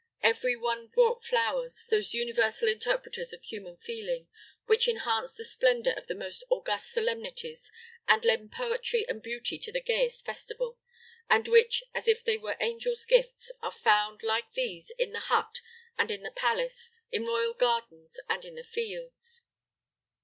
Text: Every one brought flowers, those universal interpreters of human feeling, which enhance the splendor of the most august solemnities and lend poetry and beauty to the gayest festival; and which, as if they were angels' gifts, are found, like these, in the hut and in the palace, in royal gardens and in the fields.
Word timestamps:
Every 0.23 0.55
one 0.55 0.87
brought 0.87 1.23
flowers, 1.23 1.85
those 1.91 2.15
universal 2.15 2.67
interpreters 2.67 3.33
of 3.33 3.43
human 3.43 3.77
feeling, 3.77 4.29
which 4.65 4.87
enhance 4.87 5.35
the 5.35 5.45
splendor 5.45 5.91
of 5.95 6.07
the 6.07 6.15
most 6.15 6.43
august 6.49 6.89
solemnities 6.91 7.71
and 8.07 8.25
lend 8.25 8.51
poetry 8.51 9.05
and 9.07 9.21
beauty 9.21 9.59
to 9.59 9.71
the 9.71 9.79
gayest 9.79 10.25
festival; 10.25 10.79
and 11.29 11.47
which, 11.47 11.83
as 11.93 12.07
if 12.07 12.23
they 12.23 12.39
were 12.39 12.57
angels' 12.59 13.05
gifts, 13.05 13.51
are 13.61 13.69
found, 13.69 14.23
like 14.23 14.51
these, 14.53 14.89
in 14.97 15.11
the 15.13 15.19
hut 15.19 15.61
and 15.99 16.09
in 16.09 16.23
the 16.23 16.31
palace, 16.31 16.89
in 17.11 17.25
royal 17.27 17.53
gardens 17.53 18.19
and 18.27 18.43
in 18.43 18.55
the 18.55 18.63
fields. 18.63 19.43